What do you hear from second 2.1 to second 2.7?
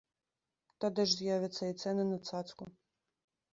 на цацку.